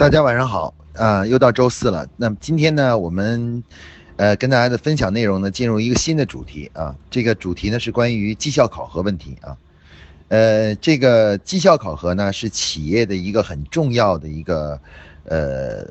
[0.00, 2.08] 大家晚上好啊，又到周四了。
[2.16, 3.62] 那么今天呢，我们
[4.16, 6.96] 呃跟大家的分享内容呢，进入一个新的主题啊。
[7.10, 9.54] 这个主题呢是关于绩效考核问题啊。
[10.28, 14.80] 呃，这个绩效考核呢是企业的一个很重要的一个
[15.24, 15.86] 呃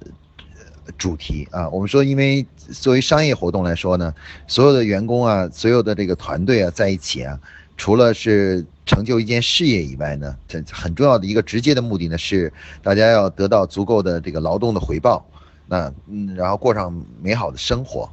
[0.98, 1.70] 主题啊。
[1.70, 4.12] 我们说，因为作为商业活动来说呢，
[4.48, 7.40] 所有的员工啊，所有的这个团队啊，在一起啊。
[7.80, 12.52] 除了是成就一件事业以外呢，这很重要的一个直接的目的呢是
[12.84, 15.26] 大家要得到足够的这个劳动的回报，
[15.66, 18.08] 那嗯，然后过上美好的生活。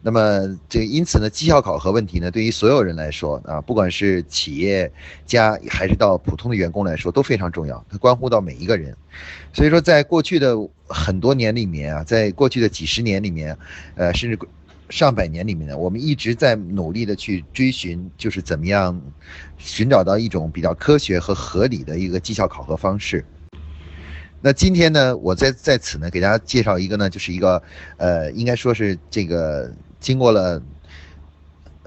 [0.00, 4.90] 那么这因此呢，绩效考核问题呢，对于所有人来说啊，不管是企业
[5.26, 8.96] 家还是到普通的员工来说都非常重要，它关乎到每一个人。
[9.52, 13.58] 所以说，在过去的很多年里面啊，在过去的几十年里面，
[13.96, 14.38] 呃，甚至。
[14.90, 19.00] 上百年里面呢，我们一直在努力的去追寻，就是怎么样
[19.56, 23.24] 寻找到一种比较科学和合理的一个绩效考核方式。
[24.42, 27.62] 那今天呢，我在在此呢，给大家介绍一个呢，就是一个
[27.98, 30.60] 呃，应该说是这个经过了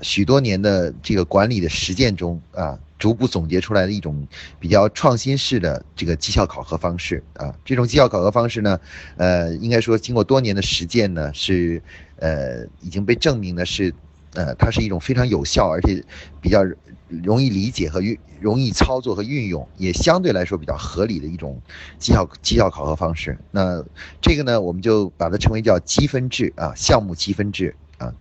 [0.01, 4.25] 许多年的这个管理的实践中啊，逐步总结出来的一种
[4.61, 7.53] 比较创新式的这个绩效考核方式啊。
[7.65, 8.79] 这种绩效考核方式呢，
[9.17, 11.83] 呃，应该说经过多年的实践呢，是。
[12.17, 13.93] 呃，已经被证明的是，
[14.33, 16.01] 呃，它是一种非常有效，而且
[16.39, 16.63] 比较
[17.09, 21.61] 容易理解和运、容易操作和运用，也相对来说比较合理的一种
[21.99, 23.37] 绩效绩效考核方式。
[23.51, 23.83] 那
[24.21, 28.13] 这个呢，我们就把它称为叫积分制啊，项目积分制啊。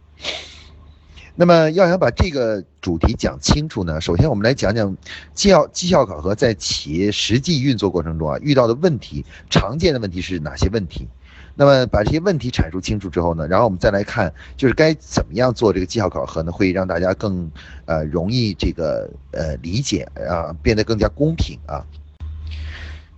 [1.34, 4.94] 那么要想把这个主题讲清楚呢，首先我们来讲讲
[5.32, 11.08] 绩效绩效考核在企业实际运作过程中啊遇到的问题，常见的问题是哪些问题？
[11.54, 16.52] 那么把这些问题阐述清楚之后呢，然后我们再来看，就是该怎么样做这个绩效考核呢？
[16.52, 17.50] 会让大家更
[17.86, 21.84] 呃容易这个呃理解啊，变得更加公平啊。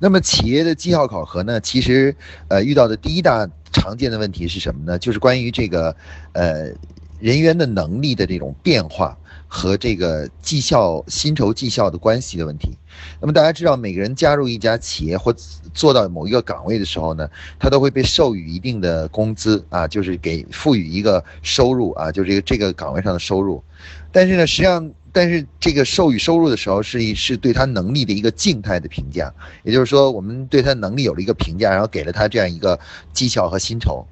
[0.01, 2.15] 那么企业的绩效考核呢，其实
[2.49, 4.99] 呃遇到的第一大常见的问题是什么呢？
[4.99, 5.95] 就是关于这个
[6.33, 6.73] 呃
[7.21, 9.17] 人员的能力的这种变化。
[9.47, 12.77] 和这个绩效薪酬绩效的关系的问题。
[13.21, 15.33] 那么大家知道，每个人加入一家企业或
[15.73, 23.63] 做到某一个岗位的时候呢，他都会被授予一定的工资啊，就是给赋予一个收入啊，就这个这个岗位上的收入。
[24.11, 29.33] 但是呢，实际上，但是这个授予收入的时候，是一是对他能力的一个静态的评价，
[29.63, 32.81] 也就是说，我们对他能力有了一个评价，然后给了他这样一个
[33.13, 34.05] 绩效和薪酬。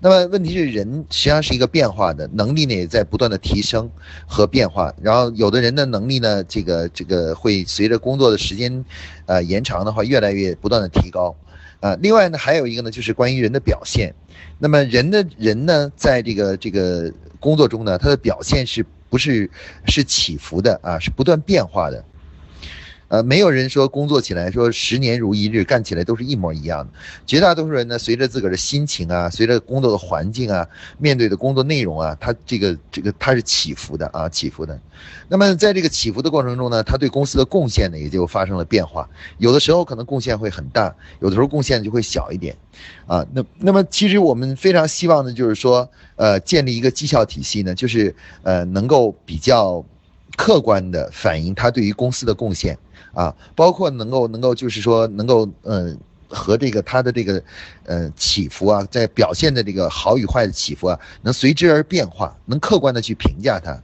[0.00, 3.90] 那么问题是，人实际上是一个变化的能力呢，也在不断的提升
[4.26, 4.92] 和变化。
[5.00, 8.84] 然后有的人的能力呢，这个这个会随着工作的时间，
[9.24, 11.34] 呃延长的话，越来越不断的提高。
[11.80, 14.14] 啊，另外呢，还有一个呢，就是关于人的表现。
[14.58, 19.50] 那么人的人呢，在这个这个工作中呢，他的表现是不是
[19.86, 20.98] 是起伏的啊？
[20.98, 22.04] 是不断变化的。
[23.08, 26.92] 呃，没有人说工作起来说十年如一日，干起来都是一模一样的。
[27.24, 30.66] 绝大多数人呢，随着自个儿的心情啊，随着工作的环境啊，
[30.98, 34.78] 面对的工作内容啊，他这个这个他是起伏的啊，起伏的。
[35.28, 39.08] 那么在这个起伏的过程中呢，他对公司的贡献呢也就发生了变化。
[39.38, 42.56] 有的时候可能贡献会很大，有的时候贡献就会小一点，
[43.06, 48.12] 啊，那那么其实我们非常希望的就是说，呃，建立一个绩效体系呢，就是
[48.42, 49.84] 呃能够比较
[50.36, 52.76] 客观的反映他对于公司的贡献。
[53.16, 57.42] 啊，包括能够能够就是说能够嗯和这个他的这个
[57.84, 63.82] 呃起伏啊，在表现的这个好与坏的起伏啊，能随之而变化，能客观的去评价他。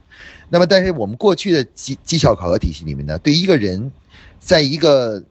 [0.49, 3.91] 那么，但是我们过去的绩绩效考核体系里面呢，对一个人，
[4.39, 5.23] 在一个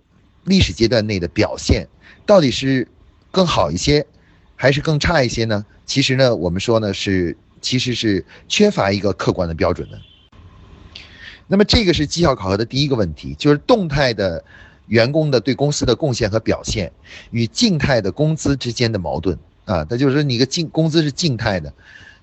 [0.45, 1.87] 历史阶段内的表现，
[2.27, 2.89] 到底是
[3.31, 4.05] 更好一些，
[4.57, 5.65] 还是更差一些呢？
[5.87, 9.99] 其实呢，我们说呢是其实是缺乏一个客观的标准的。
[11.53, 14.43] 那么这个是绩效考核的第一个问题，就是动态的
[14.87, 16.91] 员工的对公司的贡献和表现
[17.31, 21.71] 与静态的工资之间的矛盾啊，那就是说你个静工资是静态的。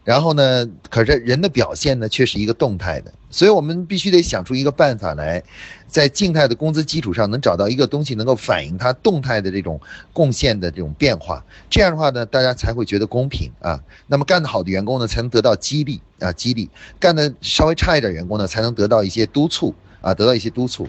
[0.09, 0.67] 然后呢？
[0.89, 5.43] 可是人的表现呢，却是一个动态的，所以我们必须得想出一个办法来，
[5.87, 9.79] 在静态的工资基础上，能找到一个东西能够反映他动态的这种
[10.11, 11.45] 贡献的这种变化。
[11.69, 13.79] 这样的话呢，大家才会觉得公平啊。
[14.07, 16.67] 那么干得好的员工呢，才能得到激励啊，激励；
[16.99, 20.87] 干得稍微差一点员工呢，才能得到一些督促啊，得到一些督促。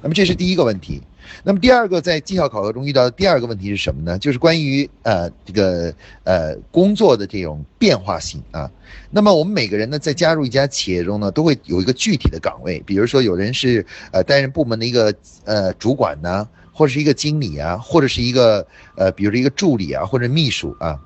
[0.00, 1.02] 那么这是第一个问题。
[1.42, 4.18] 那么第二个在绩效考核中遇到的第二个问题是什么呢？
[4.18, 8.70] 就是关于呃这个呃工作的这种变化性啊。
[9.10, 15.14] 那么我们每个人呢，在加入一家企业中呢，都会有一个具体的岗位，比如说有人是呃担任部门的一个
[15.44, 18.66] 呃主管呢，或者是一个经理啊，或者是一个
[18.96, 20.98] 呃比如说一个助理啊，或者秘书啊。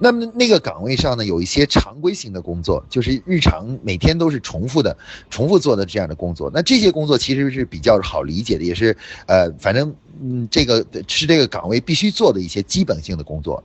[0.00, 4.96] 那么那个岗位上呢，有一些常规性的工作，就是日常每天都是重复的、
[5.28, 6.50] 重复做的这样的工作。
[6.52, 13.62] 那这些工作其实是比较好理解的，也是呃，反正嗯，这个是这个岗位必须做的一些基本性的工作。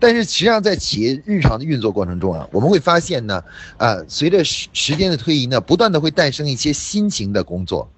[0.00, 3.42] 但是实际上，在企业日常的运作过程中啊，我们会发现呢，
[3.76, 7.88] 啊，随着时时间的推移呢，不断的会诞生一些新型的工作，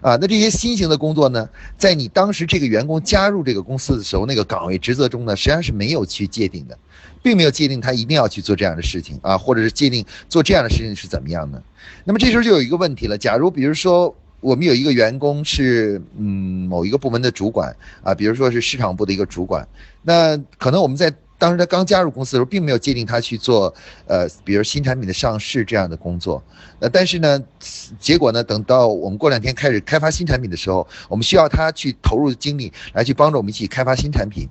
[0.00, 6.78] 啊，那这些新型的工作呢，在你当时这个员工加入这个公司的时候，那个岗位职责中呢，实际上是没有去界定的，
[7.22, 11.62] 并没有界定他一定要去做这样的事情啊，或者是界定做这样的事情是怎么样的。
[12.04, 14.14] 那么这时候就有一个问题了，假如比如说。
[14.40, 17.74] 我们有一个员工是嗯某一个部门的主管
[18.04, 19.66] 啊，比如说是市场部的一个主管，
[20.00, 23.74] 那可能我们在当时他刚加入公司的时候，并没有界定他去做
[24.06, 26.40] 呃，比如新产品的上市这样的工作，
[26.78, 27.42] 呃，但是呢，
[27.98, 34.48] 结果呢，等到我们过两天开始开发新产品的时候，我们需要他去投入精力来去帮助我们一起开发新产品。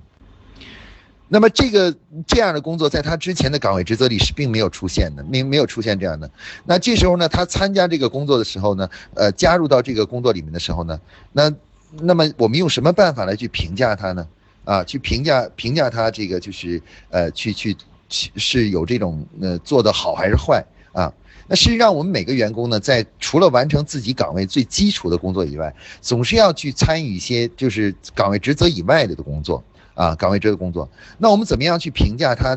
[1.28, 1.94] 那么这个
[2.26, 6.30] 这样的工作，在他之前的岗位职责里是并没有出现的，没没有出现这样的。
[6.64, 10.98] 那这时候呢，他参加这个工作的时候呢，呃，加入到这个工作里面的时候呢，
[11.32, 11.52] 那
[12.00, 14.26] 那么我们用什么办法来去评价他呢？
[14.64, 16.80] 啊，去评价评价他这个就是
[17.10, 17.76] 呃，去去
[18.08, 21.12] 是有这种呃做得好还是坏啊？
[21.46, 29.62] 那实际上我们每个员工呢，在除了完成自己岗位最基础的工作以外，总是要去参与一些就是岗位职责以外的工作。
[29.98, 32.56] 啊，岗位职责工作，那我们怎么样去评价他，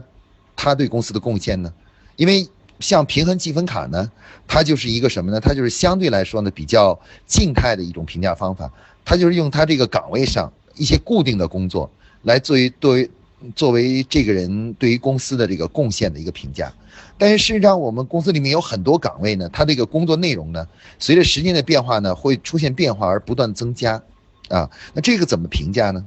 [0.56, 1.74] 他对公司的贡献呢？
[2.16, 2.48] 因为
[2.80, 4.12] 像平衡积分卡呢，
[4.48, 5.40] 它就是一个什么呢？
[5.40, 8.72] 它就是相对来说呢比较静态的一种评价方法，
[9.04, 11.90] 它就是用他这个岗位上一些固定的工作
[12.22, 13.10] 来作为作为
[13.56, 16.72] 作为这个人对于公司的这个贡献的一个评价。
[17.18, 20.68] 但是事实上，我们公司里面有很多岗位呢，它这个工作内容呢，
[21.00, 24.04] 随着时间的变化呢，会出现变化而不断增加，
[24.50, 26.06] 啊，那这个怎么评价呢？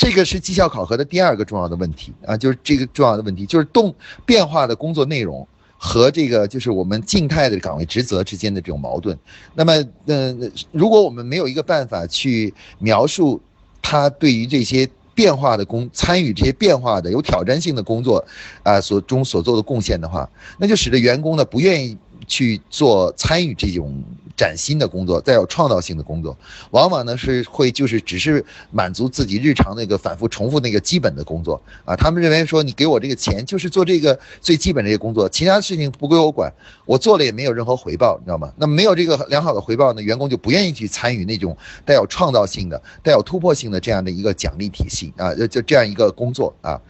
[0.00, 3.94] 这个是绩效考核的第二个重要的问题啊，就是这个重要的问题，就是动
[4.24, 9.14] 变化的工作内容和这个就是我们静态的岗位职责之间的这种矛盾。
[9.54, 13.38] 那么，嗯，如果我们没有一个办法去描述
[13.82, 18.24] 他对于这些变化的工参与这些变化的有挑战性的工作
[18.62, 20.26] 啊所中所做的贡献的话，
[20.56, 21.98] 那就使得员工呢不愿意。
[22.26, 24.04] 去做参与这种
[24.40, 26.34] 崭新的工作，带有创造性的工作，
[26.70, 31.94] 往往呢是会就是只是满足自己日常那个反复重复那个基本的工作啊。
[31.94, 36.50] 他们认为说你给我这个钱就是做这个最基本这些工作，其他事情不归我管，
[36.86, 38.50] 我做了也没有任何回报，你知道吗？
[38.56, 41.54] 那没有这个良好的回报呢，员工就不愿意去参与那种
[41.84, 46.80] 带有创造性的、带有突破性的这样的一个奖励体系啊，就这样一个工作啊。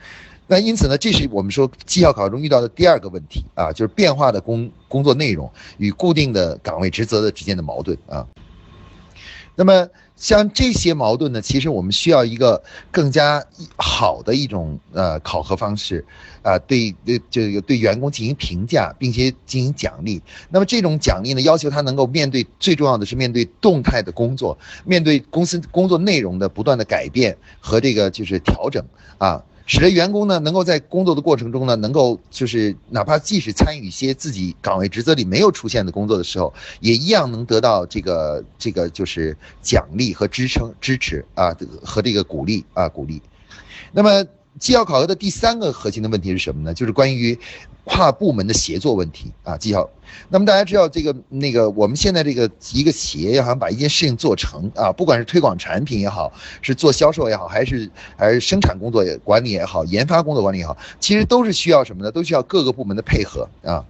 [0.50, 5.48] 那因此呢，这是我们说绩效考核中遇到的第二个问题啊，就是变化的工工作内容
[5.78, 8.26] 与固定的岗位职责的之间的矛盾啊。
[9.54, 9.86] 那么
[10.16, 12.60] 像这些矛盾呢，其实我们需要一个
[12.90, 13.44] 更加
[13.76, 16.04] 好的一种呃考核方式
[16.42, 20.20] 啊，对对这个对员工进行评价，并且进行奖励。
[20.48, 28.84] 那么这种奖励呢，要求他能够面对最重要的是面对动态的工作，面对公司工作内容的不断的改变和这个就是调整
[29.18, 29.40] 啊。
[29.70, 43.22] 使得员工呢，能够在工作的过程中呢，能够就是哪怕即使参与一些自己岗位职责里没有出现的工作的时候，也一样能得到这个这个就是奖励和支撑支持啊和这个鼓励啊鼓励。
[43.92, 44.26] 那么。
[44.58, 46.74] 绩效考核的第三个核心的问题是什么呢？
[46.74, 47.38] 就是关于
[47.84, 49.56] 跨部门的协作问题啊。
[49.56, 49.88] 绩效，
[50.28, 56.32] 那么大家知道这个那个我们现在这个一个企业要想把一件事情做成啊，不管是推广产品也好，
[56.62, 62.10] 是做销售也好，还是还是生产工作也管理也好，研发工作管理也好，其实都是需要什么呢？
[62.10, 63.84] 都需要各个部门的配合啊。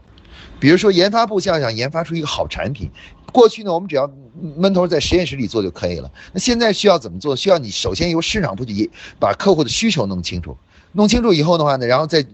[0.59, 2.91] 比如说研发部要想研发出一个好产品。
[3.33, 4.11] 过去呢，我们只要
[4.57, 6.11] 闷头在实验室里做就可以了。
[6.33, 7.37] 那现在需要怎么做？
[7.37, 10.57] 需要你首先由市场部去把客户的需求弄清楚，
[10.93, 12.25] 弄清楚以后的话呢，然后再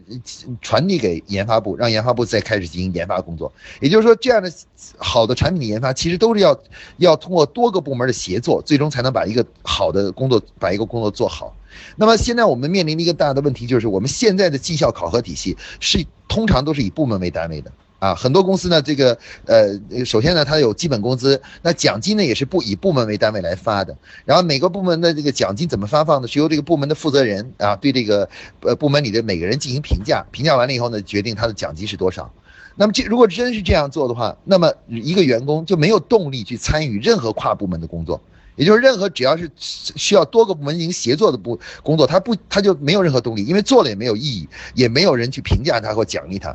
[0.63, 3.53] 传递给研发部，让研发部再开始进行研发工作。
[3.81, 4.51] 也就是说，这样的
[4.97, 6.59] 好的产品的研发，其实都是要
[6.97, 11.55] 要通过多个部门的协作，最终才能把一个好的工作把一个工作做好。
[11.97, 17.71] 那么现在我们面临的一个大的问题就是，我们现在的绩效考核体系是通常都是以部门为单位的。
[17.99, 23.97] 啊，很多公司呢，这个呃，首先呢，它有基本工资，那奖金呢也是不以部门为单位来发的。
[24.25, 26.29] 然后每个部门的这个奖金怎么发放呢？
[26.29, 28.29] 是由这个部门的负责人啊，对这个
[28.61, 32.31] 呃部门里的每个人进行评价，评价完了以后呢，决定他的奖金是多少。
[32.75, 38.21] 那么这如果真是这样做的话，那么一个员工就没有动力去参与任何跨部门的工作，
[38.57, 46.55] 也就是任何只要是需要多个部门进行协作的部工作，他不他就没有任何动力，因为做了也没有意义，也没有人去评价他或奖励他。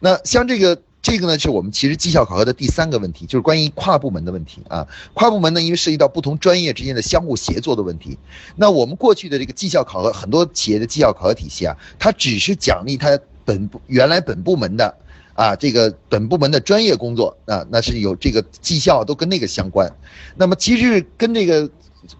[0.00, 4.86] 那像这个这个呢，是我们其实绩效考核的第三个问题，就是关于跨部门的问题啊。
[5.14, 8.18] 跨部门呢，因为涉及到不同专业之间的相互协作的问题。
[8.56, 14.94] 那我们过去的这个绩效考核，很多企业的绩效考核体系啊，它只是奖励它本部原来本部门的
[15.34, 19.90] 啊这个本部门的专业工作啊，那是有这个绩效都跟那个相关。
[20.36, 21.68] 那么其实跟这个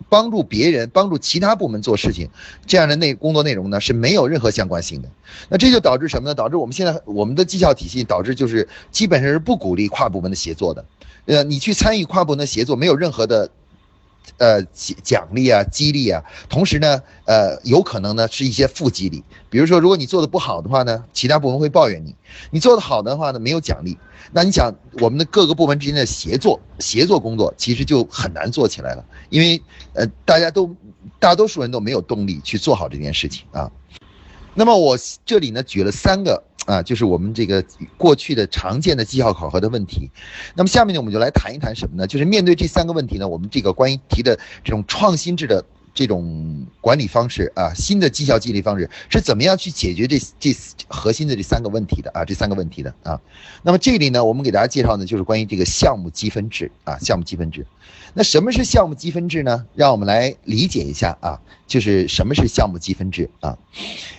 [0.08, 2.28] 帮助别人、帮助其他部门做事情，
[2.66, 5.08] 这样的内工作内容呢是没有任何相关性的。
[5.48, 6.34] 那这就导致什么呢？
[6.34, 10.84] 导致我们现在我们的绩效体系导致就是基本上是不鼓励跨部门的协作的。
[11.26, 13.50] 呃，你去参与跨部门的协作，没有任何的。
[14.38, 22.12] 呃，奖奖励啊，激励啊，同时呢，呃，有可能呢是一些负激励，比如说，如果你做的不好的话呢，其他部门会抱怨你；
[22.50, 23.98] 你做的好的话呢，没有奖励。
[24.32, 29.60] 那你想，我们的各个部门之间的协作、协作工作，其实就很难做起来了，因为
[29.92, 30.74] 呃，大家都
[31.18, 33.70] 大多数人都没有动力去做好这件事情啊。
[34.54, 37.64] 那么我这里呢举了三个啊，就是我们这个
[37.96, 40.10] 过去的常见的绩效考核的问题。
[40.54, 42.06] 那么下面呢，我们就来谈一谈什么呢？
[42.06, 45.64] 就是面对这三个问题呢，我们这个关于提的这种创新制的
[45.94, 50.54] 这种管理方式啊，新的绩效激励方式是怎么样去解决这这
[50.88, 52.24] 核心的这三个问题的啊？
[52.24, 53.20] 这三个问题的啊。
[53.62, 57.66] 那么这里呢，我们给大家介绍呢，就是关于这个项目积分制啊，项目积分制。
[58.14, 59.66] 那什么是项目积分制呢？
[59.74, 63.56] 让我们来理解一下啊，就是什么是项目积分制啊？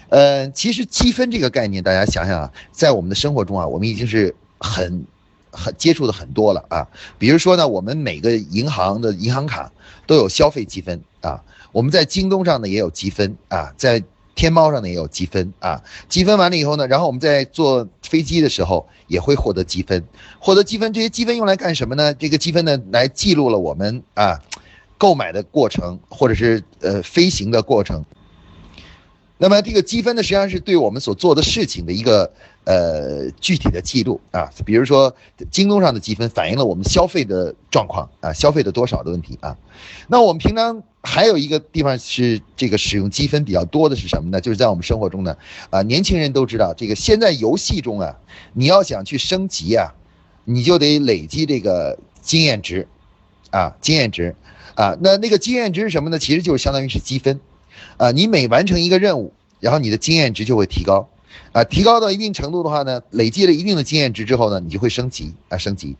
[0.09, 5.05] 呃，其实积分这个概念，大家想想啊，在我们的生活中啊，我们已经是很
[5.51, 6.87] 很接触的很多了啊。
[7.17, 9.71] 比如说呢，我们每个银行的银行卡
[10.07, 14.03] 都有消费积分啊，我们在京东上呢也有积分啊，在。
[14.35, 20.03] 天猫上呢也有积分啊，积分完了以后呢，然后我们在坐飞机的时候也会获得积分，
[20.39, 22.13] 获得积分，这些积分用来干什么呢？
[22.13, 24.39] 这个积分呢，来记录了我们啊
[24.97, 28.05] 购买的过程，或者是呃飞行的过程。
[29.37, 32.31] 那么这个积分呢，实际上是对我们所做的事情的一个
[32.65, 34.51] 呃具体的记录啊。
[34.65, 35.15] 比如说，
[35.49, 39.57] 京东上的积分反映了我们消费的状况啊，消费的多少的问题啊。
[40.07, 44.39] 那我们平常还有一个地方是这个使用积分比较多的是什么呢？
[44.41, 45.37] 就是在我们生活中呢，
[45.69, 48.17] 啊，年轻人都知道这个现在游戏中啊，
[48.53, 49.93] 你要想去升级啊，
[50.45, 52.87] 你就得累积这个经验值，
[53.49, 54.35] 啊，经验值，
[54.75, 56.19] 啊，那那个经验值是什么呢？
[56.19, 57.39] 其实就是相当于是积分。
[57.97, 61.07] 啊，你每完成一个任务，然后你的经验值就会提高，
[61.51, 65.95] 啊，提高到一定程度的话呢，累积了一定的经验值之后呢，你就会升级啊，升级。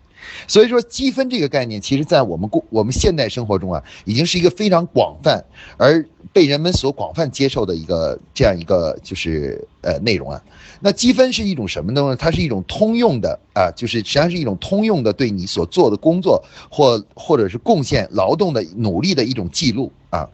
[0.48, 5.44] 所以说积分这个概念，其实在我们过我们现代生活中啊，已经是一个非常广泛
[5.78, 10.40] 而被人们所广泛接受的一个这样一个就是呃内容啊。
[10.80, 12.16] 那积分是一种什么呢？
[12.16, 20.30] 它是一种通用的啊，就是实际上是一种通用的对你所做的工作或或者是贡献劳动的努力的一种记录啊。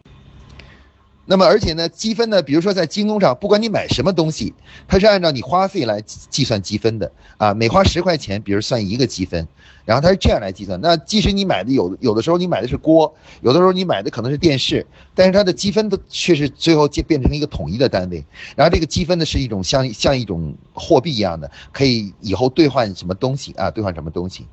[1.30, 4.54] 那么，而且呢，积分呢，比如说在京东上，不管你买什么东西，
[4.88, 7.54] 它是按照你花费来计算积分的啊。
[7.54, 9.46] 每花十块钱，比如算一个积分，
[9.84, 10.80] 然后它是这样来计算。
[10.80, 18.24] 那即使你买的有有的时候你买的是锅，有的时候你买的可能是电视，但是它的积分都却是最后变变成一个统一的单位。
[18.56, 24.46] 然后这个积分呢，是一种像像一种货币一样的，可以以后兑换什么东西啊，兑换什么东西。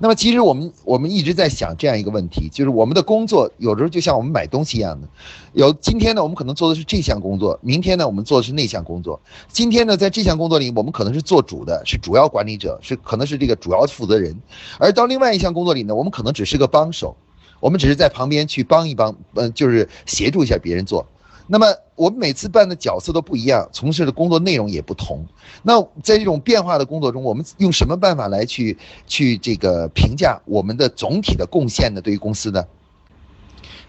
[0.00, 5.08] 那么其实我们我们一直在想这样一个问题，就是我们的工作有时候就像我们买东西一样的，
[5.54, 9.20] 有今天呢我们可能做的是这项工作，明天呢我们做的是那项工作。
[9.48, 14.40] 今天呢在这项工作里我们可能是做主的，是主要管理者，是可能是这个主要负责人，
[14.78, 17.16] 而到另外一项工作里呢，我们可能只是个帮手，
[17.58, 21.04] 我们只是在旁边去帮一帮，嗯，就是协助一下别人做。
[21.50, 25.26] 那么我们每次扮的角色都不一样，从事的工作内容也不同。
[25.62, 28.76] 那在这种变化的工作中，我们用什么办法来去
[29.06, 32.02] 去这个评价我们的总体的贡献呢？
[32.02, 32.64] 对于公司呢？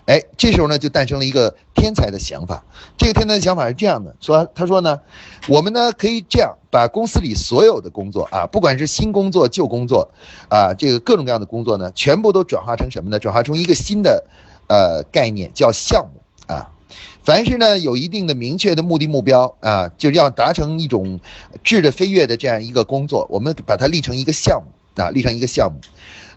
[0.05, 2.63] 哎，这时候呢就诞生了一个天才的想法。
[2.97, 4.99] 这个天才的想法是这样的：说他说呢，
[5.47, 10.09] 我们呢可以这样把公司里所有的工作啊，不管是新工作、旧工作，
[10.49, 13.19] 啊，这个各种各样的工作呢，全部都转化成什么呢？
[13.19, 14.23] 转化成一个新的
[14.67, 16.71] 呃概念，叫项目啊。
[17.23, 21.19] 凡是呢有一定的明确的目的目标啊，就要达成一种
[21.63, 25.79] 质的飞跃的这样一个工作，我们把它立成一个项目啊，立成一个项目。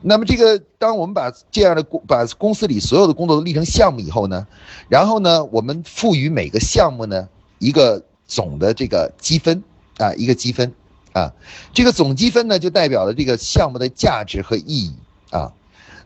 [0.05, 4.47] 那么这个，当我们把这样的公把公司里所有的工作都立成项目以后呢，
[4.89, 7.29] 然后呢，我们赋予每个项目呢
[7.59, 9.63] 一个总的这个积分
[9.99, 10.73] 啊，一个积分
[11.13, 11.33] 啊，
[11.73, 14.93] 这个总积分呢就代表了这个项目的价值和意义
[15.31, 15.53] 啊。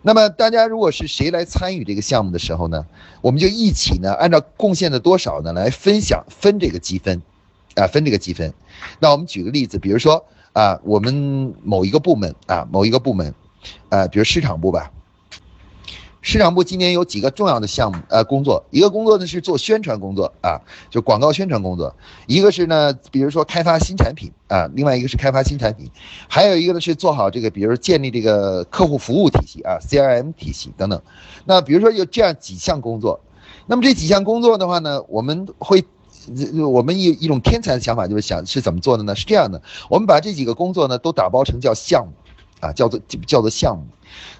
[0.06, 2.86] 那么大家如果是谁来参与这个项目的时候呢，
[3.22, 7.20] 我们就一起呢，按照贡献的多少呢来分享分这个积分，
[7.74, 8.54] 啊分这个积分。
[9.00, 13.34] 那我们举个例子，比如说啊，我们某一个部门啊，某一个部门，
[13.88, 14.92] 啊，比如市场部吧。
[16.26, 21.94] 市场部今年有几个重要的项目，呃，工作，一个工作呢是做宣传工作啊，就广告宣传工作；
[22.26, 25.88] 一个是呢，比如说开发新产品啊，另外一个是开发新产品，
[26.26, 31.00] 还有一个呢是做好这个，比如建立这个客户服务体系啊，CRM 体系等等。
[31.44, 33.20] 那比如说有这样几项工作，
[33.68, 35.84] 那么这几项工作的话呢，我们会，
[36.68, 39.14] 我们一一种天才的想法就是想是怎么做的呢？
[39.14, 42.12] 是这样的，我们把这几个工作呢都打包成叫项目。
[42.60, 43.84] 啊，叫做叫做项目。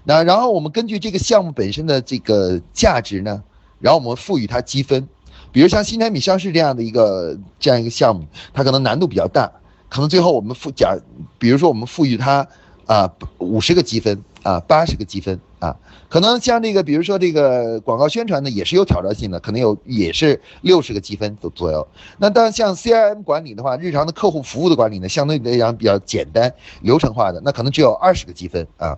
[0.05, 3.43] 那然后我们根据这个项目本身的这个价值呢，
[3.81, 5.09] 然后我们赋予它积分。
[5.53, 9.51] 比如像新产品上市这样的一个这样一个项目，它可能难度比较大，
[9.89, 10.95] 可能最后我们赋假，
[11.39, 12.47] 比如说我们赋予它
[12.87, 15.77] 啊五十个积分啊八十个积分啊，
[16.09, 21.87] 可能像这个比如说这个广告宣传呢也是有挑战性的，可能有也是六十个积分左左右。
[22.19, 28.97] 那当然像 CRM 管理的话，日常的客户服务的管理呢，相对来讲比较简单流程化的，那可能只有二十个积分啊。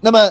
[0.00, 0.30] 那么。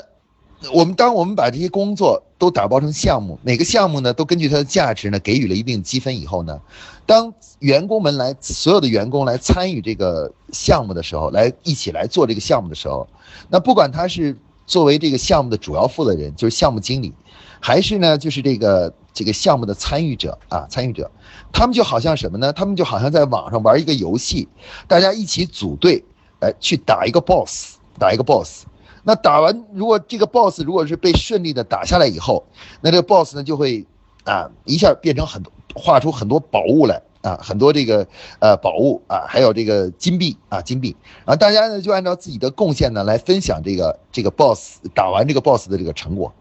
[0.71, 6.59] 我们当我们把这些工作都打包成项目，每个项目呢都根据它的价值呢给予了一定积分以后呢，
[7.05, 13.07] 当员工们来所有的员工来参与这个项目的时候，来一起来做这个项目的时候，
[13.49, 17.13] 那不管他是作为这个项目的主要负责人，就是项目经理，
[17.59, 21.11] 还是呢就是这个这个项目的参与者啊参与者，
[21.51, 22.53] 他们就好像什么呢？
[22.53, 24.47] 他们就好像在网上玩一个游戏，
[24.87, 26.03] 大家一起组队，
[26.39, 28.65] 来去打一个 boss，打一个 boss。
[29.05, 32.45] 那打完，如果这个 boss 如果是被顺利的打下来以后，
[32.79, 33.85] 那这个 boss 呢就会
[34.23, 38.07] 啊一下变成很多，画出很多宝物来啊，很多这个
[38.39, 40.95] 呃宝物啊，还有这个金币啊金币，
[41.25, 46.33] 然后大家呢就按照自己的贡献呢来分享这个这个 boss 打完这个 boss 的这个成果。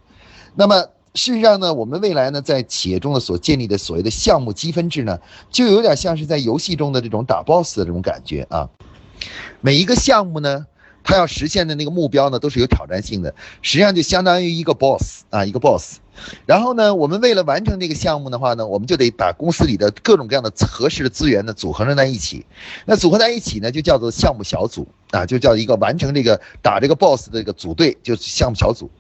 [0.55, 0.83] 那么
[1.15, 5.19] 事实上呢，我们未来呢在企业中的所建立的所谓的项目积分制呢，
[5.51, 8.71] 就有点像是在游戏中的这种打 boss 的这种感觉啊，
[9.61, 10.65] 每一个项目呢。
[11.05, 15.99] 他要实现的那个目标呢，都是有挑战性的，实际上就相当于一个 boss 啊，一个 boss。
[16.45, 22.45] 然后呢，我们为了完成这个项目的话呢，我们就得把公司里的各种各样的合适的资源呢组合在一起。
[22.85, 28.91] 那组合在一起呢，就叫做项目小组啊，就叫一个完成这个打这个 boss 的这个组队，就是项目小组。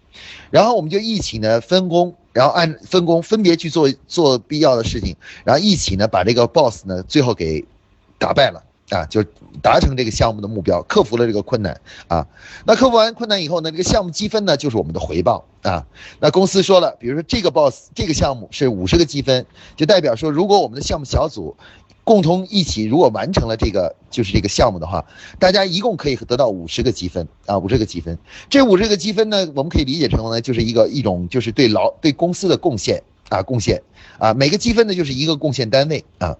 [0.51, 7.65] 然后我们就一起呢分工，然后按分工分别去做做必要的事情，然后一起呢把这个 boss 呢最后给
[8.19, 8.63] 打败了。
[8.91, 9.25] 啊，就
[9.62, 12.27] 达成这个项目的目标，克服了这个困难啊。
[12.67, 15.87] 那克服完困难以后呢，这个项目积分呢就是我们的回报啊。
[16.21, 19.47] 那公司说了，比如说这个 boss 这个项目是五十个积分，
[19.77, 21.57] 就代表说，如果我们的项目小组
[22.05, 25.07] 共同一起如果完成了这个就是这个项目的话，
[25.38, 28.18] 大家一共可以得到五十个积分啊，五十个积分。
[28.51, 33.81] 这五十个积分呢，我们可以理解成呢就是一个一种就是对劳对公司的贡献啊贡献
[34.18, 36.37] 啊，每个积分呢就是一个贡献单位啊。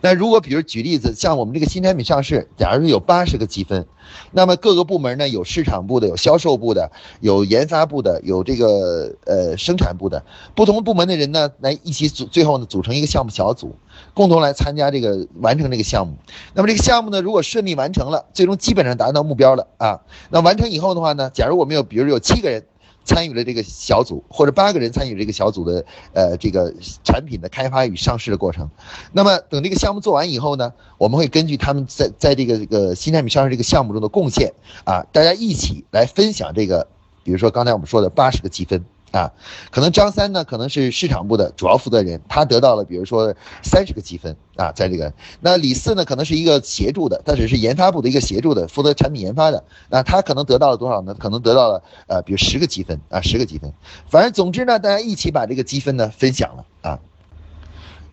[0.00, 3.86] 那如果比如举例子，像我们这个新产品上市，假如说有八十个积分，
[4.30, 13.74] 那么各个部门呢，有市场部的，有销售部的，有研发部的，有这个呃生产部的，不同部门的人呢，来一起组，最后呢组成一个项目小组，
[14.14, 16.14] 共同来参加这个完成这个项目。
[16.54, 20.00] 那么这个项目呢，如果顺利完成了，最终基本上达到目标了啊。
[20.30, 22.64] 那完成以后的话呢，假如我们有，比如有七个人。
[23.08, 28.68] 参与了这个小组，或者八个人参与这个小组的，呃，这个产品的开发与上市的过程。
[29.12, 34.52] 那么等这个项目做完以后呢，我们会根据他们在在这个这个新产品上市这个项目中的贡献
[34.84, 36.86] 啊，大家一起来分享这个，
[37.24, 38.84] 比如说刚才我们说的八十个积分。
[39.10, 39.32] 啊，
[39.70, 45.10] 可能张三呢，可能是市场部的主要负责人，他得到了比如说三十个积分啊，在这个。
[45.40, 49.64] 那李四呢，可能是一个协助的，他只是研发部的一个协助的，负责产品研发的。
[49.88, 51.14] 那他可能得到了多少呢？
[51.14, 53.72] 可能得到了呃，比如十个积分啊，十个积分。
[54.10, 56.98] 反正总之呢，大家一起把这个积分呢分享了啊。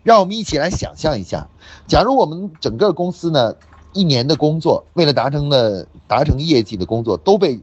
[0.04, 1.50] 让我们一起来想象一下，
[1.88, 3.54] 假如我们整个公司呢
[3.92, 7.60] 一年的工作，为了达成的达成业绩的工作都被。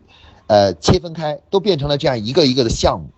[0.48, 3.08] 呃，切分开都变成了这样一个一个的项目，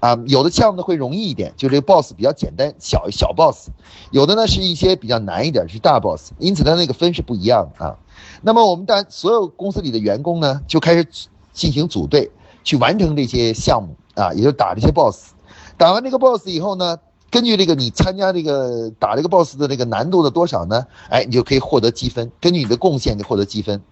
[0.00, 3.68] 啊，有的项目呢会容易一点，就这个 boss 比较简单，小小 boss，
[4.10, 7.96] 有的呢是一些比较难一点，是大 boss，因此它那个分是不一样的啊。
[8.42, 11.06] 那么我们当所有公司里的员工呢，就开始
[11.52, 12.30] 进行组队
[12.64, 15.32] 去完成这些项目啊，也就打这些 boss，
[15.76, 16.98] 打完这个 boss 以后呢，
[17.30, 23.82] 根据这个你参加这个打这个 boss 的这个难度的多少呢，哎，你就可以获得积分，根据你的贡献就获得积分。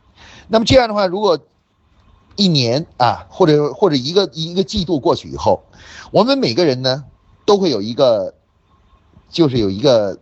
[0.49, 1.39] 那么这样的话，如果
[2.37, 5.63] 一年啊，或者或者一个一个季度过去以后，
[6.11, 7.05] 我们每个人呢
[7.45, 8.35] 都会有一个，
[9.31, 10.19] 就是有一个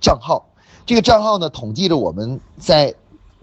[0.00, 0.46] 账号，
[0.86, 2.94] 这个账号呢统计着我们在，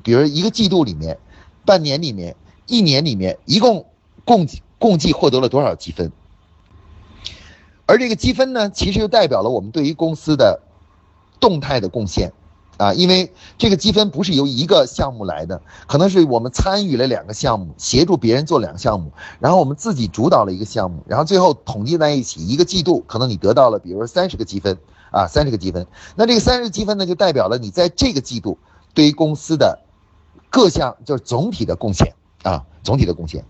[0.03, 1.17] 比如一个季度里面、
[1.65, 3.85] 半年里面、一年里面，一共
[4.23, 4.47] 共
[4.79, 6.11] 共计获得了多少积分，
[7.85, 10.61] 而这个积分呢，其实就代表了我们对于公司的
[11.39, 12.31] 动态的贡献。
[12.77, 24.77] 啊，因为这个积分不是由一个项目来的，可能是我们参与了两个项目，协助别人做两个项目，然后我们自己主导了一个项目，然后最后统计在一起，一个季度可能你得到了，比如说三十个积分
[25.11, 28.59] 啊，三十个积分，那这个三十积分呢，就代表了你在这个季度
[28.93, 29.79] 对于公司的
[30.51, 32.13] 各项就是总体的贡献
[32.43, 33.43] 啊，总体的贡献。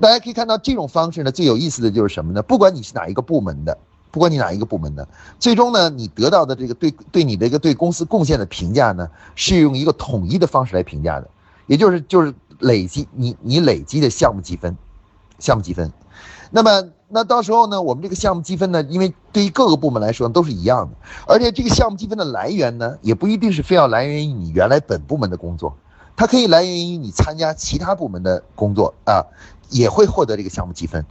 [0.00, 2.42] 大家可以看到这种方式呢，最有意思的就是什么呢？
[2.42, 3.76] 不管你是哪一个部门的。
[4.12, 5.08] 不管你哪一个部门的，
[5.40, 11.28] 最终呢，你得到的这个对对你的一个对公司贡献的评价呢，是用一个统一的方式来评价的，
[11.66, 14.76] 也就是就是累积你你累积的项目积分，
[15.38, 15.90] 项目积分。
[16.50, 20.96] 那么那到时候呢，我们这个项目积分呢，因为对于各个部门来说都是一样的，
[21.26, 25.74] 而且这个项目积分的来源呢，也不一定是非要来源于你原来本部门的工作，
[26.14, 29.24] 它可以来源于你参加其他部门的工作啊，
[29.70, 31.02] 也会获得这个项目积分。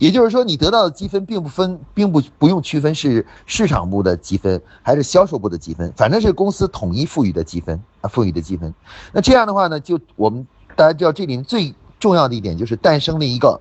[0.00, 8.72] 也就是说，你得到的积分并不分，并不不用区分是市场部的积分还是销售部的积分，反正是公司统一赋予的积分啊，赋予的积分。
[9.12, 13.60] 那这样的话呢，就我们大家知道，这里最重要的一点就是诞生了一个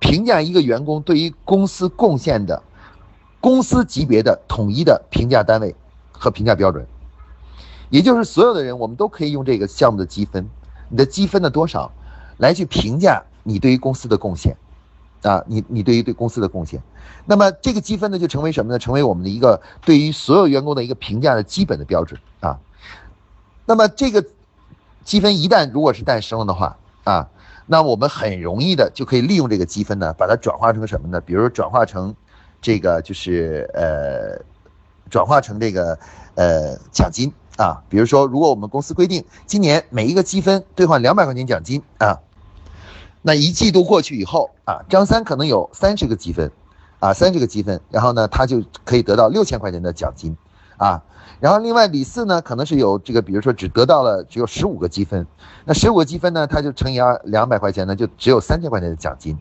[0.00, 2.60] 评价一个员工对于公司贡献的
[3.40, 5.72] 公司级别的统一的评价单位
[6.10, 6.84] 和评价标准。
[7.90, 10.50] 也就是所有的人，我们都可以用这个项目的积分，
[10.88, 11.92] 你的积分的多少，
[12.38, 14.56] 来去评价你对于公司的贡献。
[15.24, 16.82] 啊，你你对于对公司的贡献，
[17.24, 18.78] 那么这个积分呢，就成为什么呢？
[18.78, 22.60] 成为我们的一个对于所有员工的一个评价的基本的标准啊。
[23.64, 24.22] 那么这个
[25.02, 27.26] 积分一旦如果是诞生了的话啊，
[27.64, 31.18] 那我们很容易的就可以利用这个积分呢，把它转化成什么呢？
[31.22, 32.14] 比如转化成
[32.60, 34.38] 这个就是呃，
[35.08, 35.98] 转化成这个
[36.34, 37.82] 呃奖金啊。
[37.88, 42.20] 比如说，如果我们公司规定今年每一个积分兑换两百块钱奖金啊。
[43.26, 46.52] 那一季度过去以后啊，张三可能有三十个积分，
[47.00, 50.36] 啊，三十个积分，然后呢，他就可以得到六千块钱的奖金，
[50.76, 51.02] 啊，
[51.40, 55.26] 然后另外李四呢，可能是有这个，比如说只得到了只有十五个积分，
[55.64, 59.38] 那十五个积分呢，他就乘以二两百块钱呢，就只有三千块钱的奖金。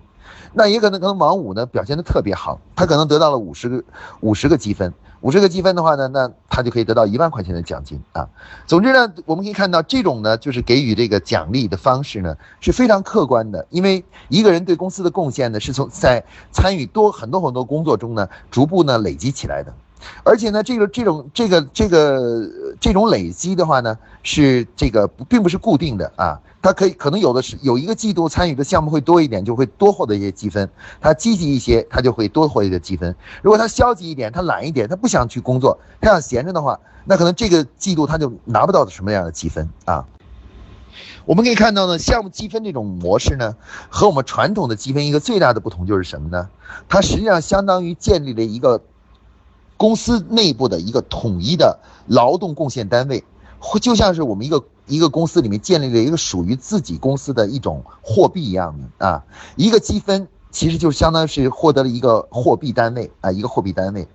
[0.53, 3.83] 那也可能可能王五呢表现的特别好，他可能得到了五十个
[4.21, 4.93] 五十个积分，
[5.23, 8.27] 五十个积分的话呢，那他就可以得到一万块钱的奖金啊。
[8.67, 19.73] 总之呢，我们可以看到这种呢，就是给予这个奖励的方式呢是非常客观的，因为一个人对公司的贡献呢是从在参与多很多很多工作中呢逐步呢累积起来的。
[20.23, 30.65] 而且呢，这个这种这个这个这种累积的话呢，是这个并不是固定的啊，它可以可能有的是有一个季度参与的项目会多一点，就会多获得一些积分；
[31.01, 33.15] 他积极一些，他就会多获得一些积分。
[33.41, 40.05] 如果他消极一点，他懒一点，他不想去工作，他想闲着的话，那可能这个季度他就拿不到什么样的积分啊。
[41.25, 43.55] 我们可以看到呢，项目积分这种模式呢，
[43.89, 46.49] 和我们传统的积分一个最大的不同就是什么呢？
[46.89, 48.81] 它实际上相当于建立了一个。
[49.77, 53.23] 公司内部的一个统一的劳动贡献单位，
[53.59, 59.23] 会就像是我们一个一个公司里面建立了一个属于自己公司的一种货币一样的啊，
[59.55, 64.07] 一个积分其实就相当于是获得了一个货币单位啊，一个货币单位。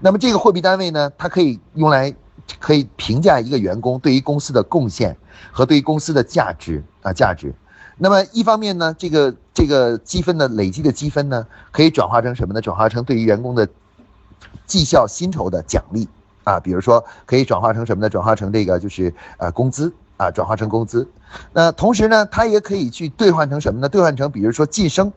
[0.00, 2.14] 那么这个货币单位呢，它可以用来
[2.60, 5.16] 可以评价一个员工对于公司的贡献
[5.50, 7.54] 和对于公司的价值啊价值。
[7.96, 12.60] 那么一方面呢，这个这个积分的累积的积分呢，可以转化成什么呢？
[12.60, 13.68] 转化成对于员工的。
[14.66, 16.08] 绩效薪酬的奖励
[16.44, 18.08] 啊，比如说可以转化成什么呢？
[18.08, 21.08] 转化成这个就是呃工资啊，转化成工资。
[21.52, 23.88] 那同时呢，它也可以去兑换成什么呢？
[23.88, 25.12] 兑换成比如说晋升。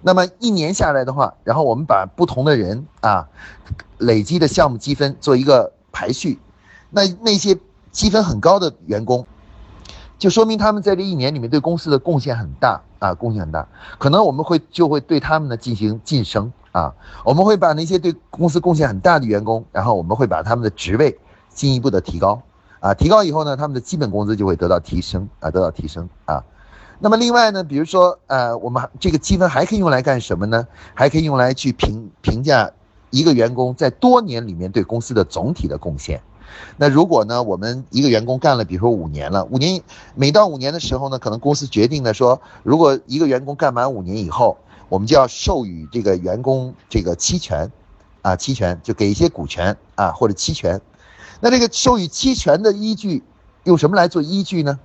[0.00, 3.28] 那么一年下来的话，然后我们把不同的人啊
[3.98, 6.40] 累积的项目积分做一个排序。
[6.90, 7.56] 那那些
[7.92, 9.26] 积分很高的员工，
[10.22, 13.66] 就说明他们在这一年里面对公司的贡献很大啊，贡献很大。
[13.98, 16.52] 可能我们会就会对他们呢进行晋升。
[16.70, 21.18] 啊，我们会把那些对公司贡献很大的员工，然后我们会把他们的职位
[21.50, 22.40] 进一步的提高，
[22.78, 26.42] 啊，提高以后呢，他们的基本工资就会得到提升，啊，得到提升，啊，
[26.98, 30.66] 那么另外呢，比如说，呃，我们这个积分还可以用来干什么呢？
[30.94, 32.70] 还可以用来去评评价
[33.10, 36.22] 一个员工在多年里面对公司的总体的贡献。
[36.76, 39.82] 那如果呢，我们一个员工干了，比如说五年了，五年
[40.14, 44.56] 每到五年的时候呢，可能公司决定呢说，如果一个员工干满五年以后。
[44.88, 47.72] 我们就要授予这个员工这个期权，
[48.20, 50.78] 啊，期权就给一些股权啊或者期权。
[51.40, 53.24] 那这个授予期权的依据，
[53.64, 54.78] 用什么来做依据呢？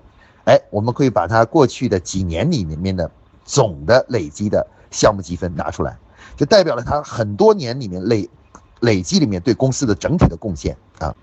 [0.46, 3.12] 哎，我们可以把它过去的几年里面的
[3.44, 5.98] 总的累积的项目积分拿出来，
[6.38, 8.30] 就代表了他很多年里面累
[8.80, 11.14] 累积里面对公司的整体的贡献啊。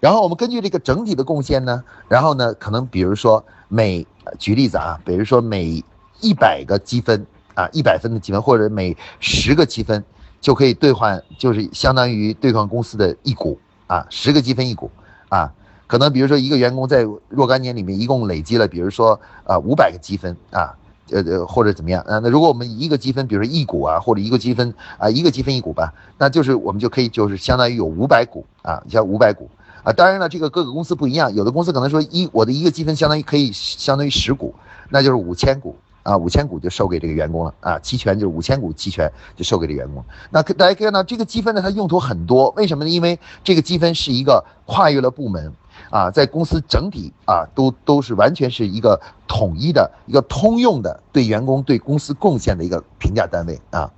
[0.00, 4.06] 然后我们根据这个整体的贡献呢，然后呢，可能比如说每
[4.38, 5.84] 举例子啊，比如说每
[6.20, 7.26] 一百个积分。
[7.58, 10.04] 啊，一百分的积分，或者每十个积分
[10.40, 13.58] 就可以兑换，就是相当于兑换公司的一股
[13.88, 14.88] 啊，十个积分一股
[15.28, 15.52] 啊。
[15.88, 20.72] 可能比如说一个员工在若干年里面一共累积了，比如说啊五百个积分啊，
[21.10, 22.20] 呃呃或者怎么样啊？
[22.22, 29.50] 那如果我们一个积分，比如说一股啊，或者一个积分啊，一个积分一股吧，那就是我们就可以就是相当于有五百股啊，你像五百股
[29.82, 29.92] 啊。
[29.92, 34.54] 当然了，这个各个公司不一样，有的公司可能说一我的一个积分相当于可以相当于十股，
[34.90, 35.76] 那就是五千股。
[36.04, 40.02] 啊，五千股就授给这个员工了啊，期权就是五千股期权就授给这员工。
[40.30, 42.48] 那大家可以看到，这个积分呢，它用途很多。
[42.56, 42.88] 为什么呢？
[42.88, 45.52] 因为这个积分是一个跨越了部门，
[45.90, 53.90] 啊，在公司整体啊，都都是完全是一个统一的一个通用的对员工对公司贡献的一个评价单位啊。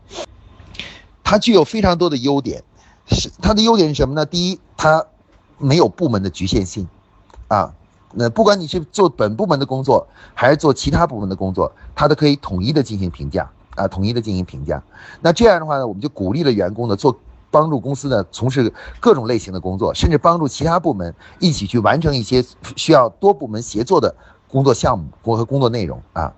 [1.23, 2.65] 它具有非常多的优点，
[3.07, 4.27] 是它的优点是什么呢？
[4.27, 5.07] 第一，它
[5.61, 6.89] 没有部门的局限性，
[7.47, 7.73] 啊，
[8.15, 14.83] 那不管你是做本部门的工作，还是做其他部门的工作，它都可以统一的进行评价啊，统一的进行评价。
[15.21, 17.17] 那这样的话呢，我们就鼓励了员工呢做。
[17.53, 22.45] 帮助公司呢从事各种类型的工作，甚至帮助其他部门一起去完成一些
[22.77, 24.15] 需要多部门协作的
[24.47, 26.33] 工作项目和工作内容啊。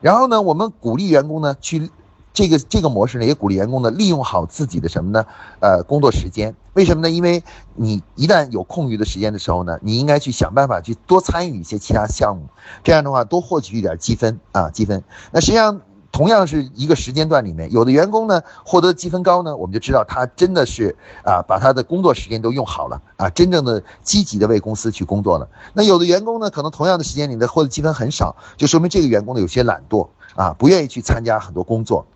[0.00, 1.88] 然后呢，我们鼓励员工呢去
[2.36, 5.24] 这个这个模式呢，也鼓励员工呢利用好自己的什么呢？
[5.60, 6.54] 呃，工作时间。
[6.74, 7.10] 为什么呢？
[7.10, 7.42] 因为
[7.74, 12.42] 你一旦有空余的时间的时候呢，你应该去想办法去多参与一些其他项目，
[12.84, 15.02] 这样的话多获取一点积分啊，积分。
[15.32, 15.80] 那实际上。
[16.12, 25.46] 同样是一个时间段里面，有的员工呢获得积分高呢，我们就知道他真的是啊把他的工作时间都用好了啊，真正的积极的为公司去工作了。
[25.74, 32.06] 那有的员工呢，可能同样的时间里的获得积分很少，就说明这个员工呢有些懒惰啊，不愿意去参加很多工作。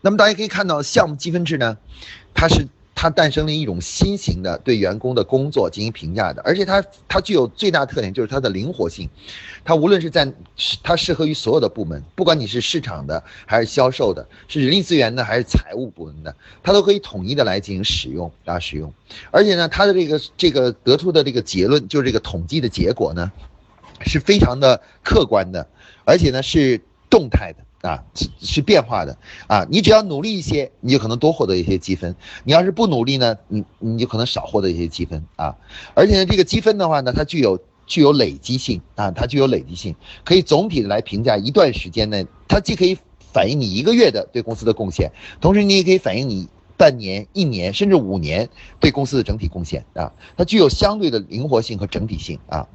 [0.00, 1.76] 那么大家可以看到，项目积分制呢，
[2.34, 2.66] 它是。
[2.98, 9.06] 它诞生了一种新型的对员工的工作进行评价的，而且它它具有最大特点就是它的灵活性，
[9.66, 10.32] 它无论是在
[10.82, 18.90] 它适合于所有的部门，不管你是市场的还是销售的，是人力资源的还是财务部门的，它都可以统一的来进行使用啊使用，
[19.30, 23.30] 而且呢，它的这个这个得出的这个结论就是这个统计的结果呢，
[24.06, 25.68] 是非常的客观的，
[26.06, 26.80] 而且呢是
[27.10, 27.65] 动态的。
[27.82, 29.66] 啊，是是变化的啊！
[29.70, 35.54] 你只要努力一些，你就可能多获得一些积分；你要是不努力呢，你你就可能少获得一些积分啊！
[35.94, 42.98] 而且呢，这个积分的话呢，它具有具有累积性啊，它具有累积性，可以总体的来评价一段时间内，它既可以
[43.32, 48.48] 反映你一个月的对公司的贡献，同时你也可以反映你半年、一年甚至五年
[48.80, 50.12] 对公司的整体贡献啊！
[50.36, 52.66] 它具有相对的灵活性和整体性啊！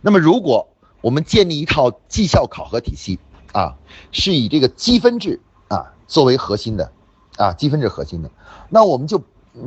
[0.00, 0.68] 那么，如果
[1.02, 3.18] 我们建立一套绩效考核体系，
[3.52, 3.74] 啊，
[4.12, 6.92] 是以这个积分制啊作为核心的，
[7.36, 8.30] 啊积分制核心的，
[8.68, 9.22] 那我们就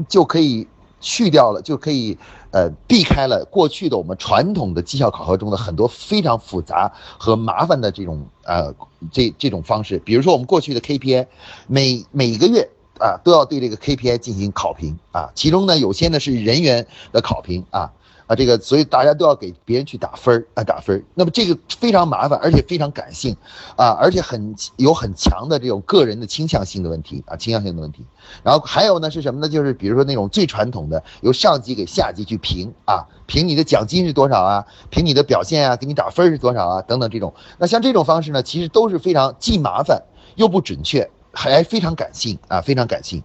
[0.07, 0.67] 就可以
[0.99, 2.17] 去掉了，就可以
[2.51, 8.73] 呃避开了过去的我们传统的绩效考核中的很多非常复杂和麻烦的这种呃
[9.11, 11.27] 这这种方式，比如说我们过去的 KPI，
[11.67, 17.91] 每每个月啊都要对这个 KPI 进行考评啊，其中呢有些呢是人员的考评啊。
[18.29, 21.03] 啊，这个所以大家都要给别人去打分儿啊，打分儿。
[21.15, 23.35] 那么这个非常麻烦，而且非常感性，
[23.75, 28.05] 啊，而且很有很强的这种个人的倾向性的问题啊，倾向性的问题。
[28.43, 29.49] 然后还有呢是什么呢？
[29.49, 37.33] 就是比如说那种最传统的，由上级给下级去评啊，评你的奖金是多少啊，评你的表现啊，给你打分是多少啊，等等这种。
[37.57, 40.03] 那像这种方式呢，其实都是非常既麻烦
[40.35, 43.23] 又不准确，还非常感性啊，非常感性。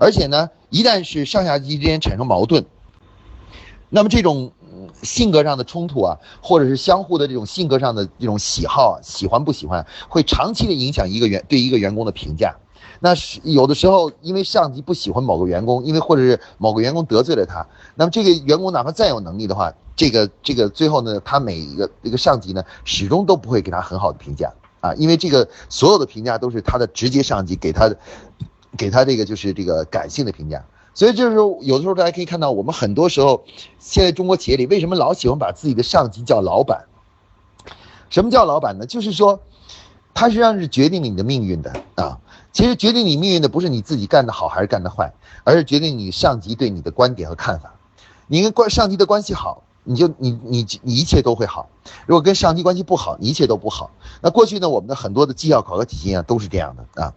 [0.00, 2.66] 而且呢，一旦是上下级之间产生矛盾。
[3.90, 4.50] 那么这种
[5.02, 12.54] 性格上的冲突啊，或者是相互的这种性格上的这种喜好、喜欢不喜欢，会长期的影响一个员对一个员工的评价。
[13.02, 27.90] 那是有的时候，因为上级不喜欢某个员工，因为或者是某个员工得罪了他，那么这个员工哪怕再有能力的话，这个这个最后呢，他每一个这个上级呢，始终都不会给他很好的评价啊，因为这个所有的评价都是他的直接上级给他，
[28.76, 30.62] 给他这个就是这个感性的评价。
[30.92, 33.44] 所以就是说，有的时候大家可以看到，我们很多时候，
[33.78, 36.86] 现在中国企业里为什么老喜欢把自己的上级叫老板？
[38.10, 38.86] 什么叫老板呢？
[38.86, 39.40] 就是说，
[40.12, 42.18] 他实际上是决定你的命运的啊。
[42.52, 45.12] 其实决定你命运的不是你自己干得好还是干得坏，
[45.44, 47.74] 而是决定你上级对你的观点和看法。
[48.26, 51.68] 你跟关上级的关系好，你就你你你一切都会好；
[52.06, 53.92] 如果跟上级关系不好，一切都不好。
[54.20, 57.14] 那过去呢，我们的很多的绩效考核体系啊，都是这样的啊。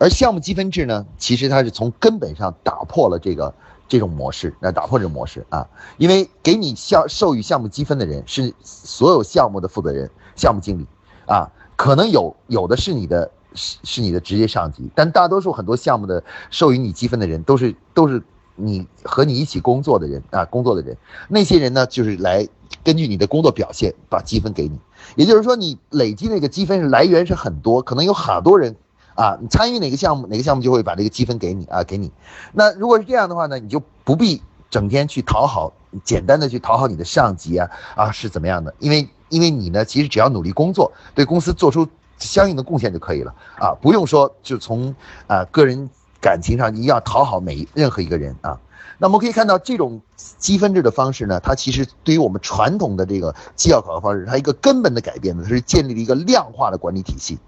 [0.00, 3.52] 而项目积分制呢，其实它是从根本上打破了这个
[3.86, 10.86] 这种模式，那打破这种模式啊，因为给你项授予项目积分的人是所有项目的负责人、项目经理
[11.26, 18.22] 啊，可能有有的是你的是是你的直接上级，但大多数很多项目的授予你积分的人都是都是
[18.56, 20.96] 你和你一起工作的人啊，工作的人，
[21.28, 22.48] 那些人呢就是来
[22.82, 24.80] 根据你的工作表现把积分给你，
[25.16, 28.74] 也就是说你累积那个积分是来源是很多，可能有好多人。
[29.20, 32.10] 啊，你参与哪个项目，哪个项目就会把这个积分给你啊，给你。
[32.54, 35.70] 那如果是这样的话呢，你就不必整天去讨好，
[36.02, 38.74] 简单的去讨好你的上级啊啊是怎么样的？
[38.78, 41.86] 因为因为你呢，其实只要努力工作，对公司做出
[42.18, 44.94] 相应的贡献就可以了啊，不用说就从
[45.26, 48.58] 啊个人感情上一定要讨好每任何一个人啊。
[48.96, 50.00] 那我们可以看到这种
[50.38, 57.38] 积分制的方式呢，它其实对于我们传统的这个绩效考核方式，它一个根本的改变呢，它是建立了一个量化的管理体系。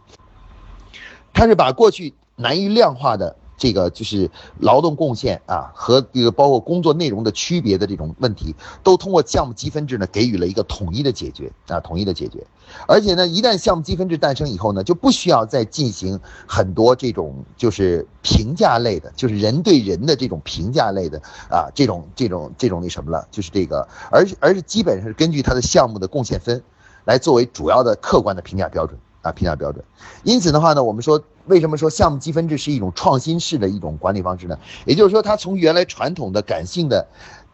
[1.32, 12.44] 它是把过去难于量化的这个就是劳动贡献啊和这个包括工作内容的区别的这种问题，都通过项目积分制呢给予了一个统一的解决啊，统一的解决。
[12.88, 21.18] 而且呢，一旦项目积分制诞生以后呢，就不需要再进行很多这种就是评价类的，就是人对人的这种评价类的
[21.50, 26.62] 啊，这种这种这种那什么了，就是这个，而而是基本上是根据他的项目的贡献分，
[27.04, 29.84] 来作为主要的客观的评价标准啊，评价标准。
[30.22, 31.22] 因此的话呢，我们说。
[31.46, 34.56] 为什么说项目积分制是一种创新式的一种管理方式呢？
[34.86, 37.04] 也就是说，它从原来传统的感性的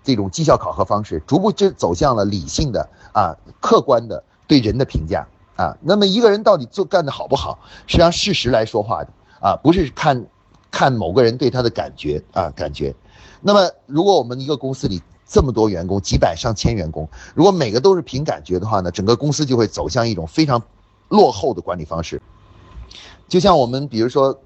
[0.05, 5.27] 这种绩效考核方式，逐步就走向了理性的啊、客观的对人的评价
[5.57, 5.75] 啊。
[5.81, 9.09] 那么一个人到底做干的好不好，实际上事实来说话的
[9.41, 10.27] 啊，不是看
[10.71, 12.95] 看某个人对他的感觉啊感觉。
[13.41, 20.63] 那么如果我们一个公司里这么多员工，几百上千员工，如果每个都是凭感觉的话呢，整个公司就会走向一种非常
[21.09, 22.21] 落后的管理方式。
[23.27, 24.39] 就像我们比如说，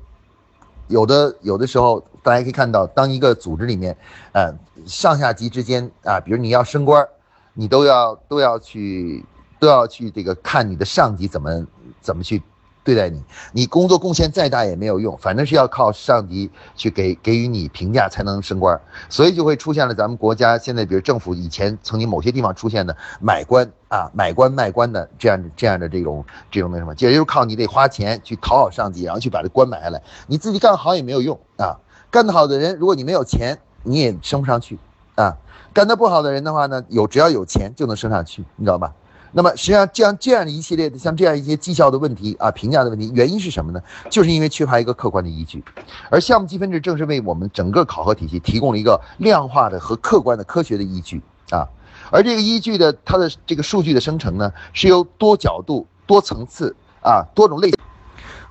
[0.89, 3.97] 有的有的时候，大家可以看到，当一个组织里面，
[4.33, 4.53] 呃，
[4.87, 7.07] 上下级之间啊，比如你要升官，
[7.55, 9.25] 你都要都要去
[9.61, 11.67] 都要去这个看你的上级怎么
[12.01, 12.43] 怎么去。
[12.85, 31.79] 对待你，你工作贡献再大也没有用，反正是要靠上级去给给予你评价才能升官，所以就会出现了咱们国家现在，比如政府以前曾经某些地方出现的买官啊、买官卖官的这样这样的这种这种那什么，也就是靠你得花钱去讨好上级，然后去把这官买下来，你自己干好也没有用啊。
[32.11, 34.79] 干得好的人，如果你没有钱，你也升不上去
[35.15, 35.37] 啊。
[35.73, 38.93] 干得不好的人的话呢，有只要有钱就能升上去，你知道吧？
[39.35, 43.81] 那么实际上，这样这样的一系列的像这样一些绩效的问题啊、评价的问题，原因是什么呢？
[44.11, 45.65] 就是因为缺乏一个客观的依据，
[46.11, 51.67] 而项目积分制正是为我们整个考核体系提供了一个量化的和客观的科学的依据啊。
[52.11, 57.73] 而这个依据的它的这个数据的生成呢，是由多角度、多层次啊、多种类、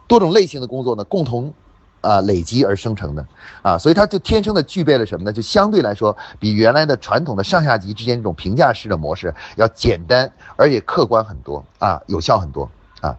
[0.07, 1.53] 多种类型的工作呢共同。
[2.01, 3.25] 啊，累积而生成的，
[3.61, 5.31] 啊，所以它就天生的具备了什么呢？
[5.31, 12.69] 就相对来说，比原来的传统的上下级之间这种评价式的模式要简单，而且客观很多啊，有效很多
[13.01, 13.15] 啊。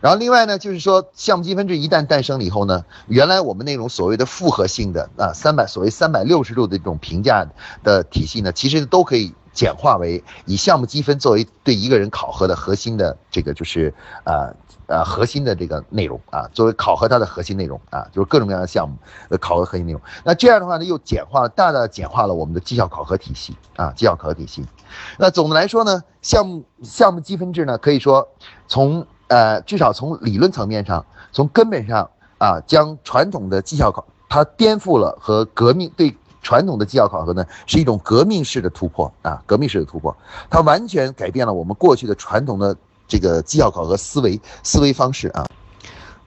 [0.00, 7.46] 然后另外呢，就是说项目积分制一旦诞生了以后呢，原来我们那种所谓的复合性的啊，三百所谓三百六十度的这种评价
[7.82, 14.54] 的体系呢，其实都可以简化为以项目积分作为对一个人考核的核心的这个就是呃。
[14.86, 18.94] 呃，核心的这个内容啊，作为考核它的核心内容啊，就是各种各样的项目
[19.30, 20.00] 的考核核心内容。
[20.22, 24.62] 那这样的话呢，又简化了，大大简化了我们的绩效考核体系啊，绩效考核体系。
[25.16, 28.28] 那总的来说呢，项目项目积分制呢，可以说
[28.68, 36.14] 从呃，至少从理论层面上，从根本上啊，将传统的绩效考它颠覆了和革命对
[36.44, 40.16] 传统的绩效考核呢，是一种革命式的突破啊，革命式的突破，
[40.48, 42.76] 它完全改变了我们过去的传统的。
[43.06, 45.46] 这个绩效考核思维思维方式啊，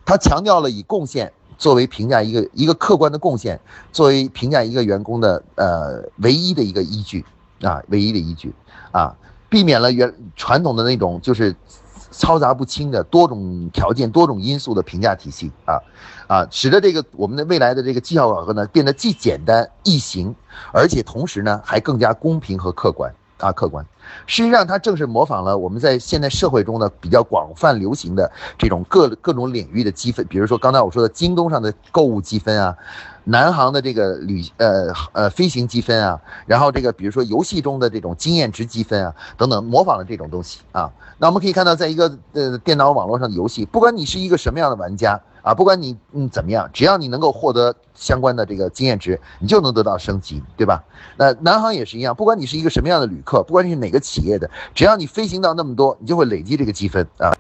[0.06, 3.60] 它强调了以贡献作为评价一个一个客观的贡献
[3.92, 7.26] 作为评价一个员工的呃唯一的一个依据
[7.62, 8.54] 啊，唯一的依据
[8.92, 9.14] 啊，
[9.50, 11.54] 避免了原传统的那种就是
[12.12, 15.80] 嘈杂不清的多种条件多种因素的评价体系啊
[16.28, 20.36] 啊，使得这个我们的未来的这个绩效考核呢变得既简单易行，
[20.72, 23.14] 而且同时呢还更加公平和客观。
[23.40, 23.86] 啊，客观，
[24.26, 32.76] 事实上它正是模仿了我们在现在社会中的比较广泛流行的这种各各种领域的积分，比如说刚才我说的京东上的购物积分啊，
[33.28, 40.92] 南航的这个旅呃呃飞行积分啊，然后这个比如说游戏中的这种经验值积分啊等等，模仿了这种东西啊。
[41.18, 45.20] 那我们可以看到，在一个呃电脑网络上的游戏，不管你是一个什么样的玩家。
[45.44, 50.84] 啊，不管你嗯怎么样，只要你能够获得相关的这个经验值，你就能得到升级，对吧？
[51.16, 57.34] 那南航也是一样，不管你是一个什么样的旅客，不管你是哪个企业的，只要你飞行到那么多，你就会累积这个积分啊。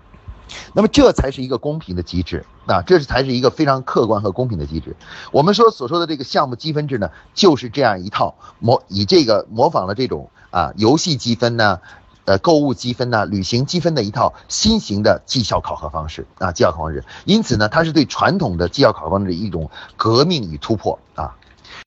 [0.73, 4.95] 那么这才是一个公平的机制啊，这是才是一个非常客观和公平的机制。
[5.31, 11.79] 我们说所说的这个项目积分制呢，就是这样一套模，以这个模仿了这种啊游戏积分呢。
[12.25, 17.05] 呃，购物积分呢，旅行积分的一套新型的绩效考核方式啊，绩效考核方式。
[17.23, 21.36] 因此呢，它是对传统的绩效考核方式的一种革命与突破啊。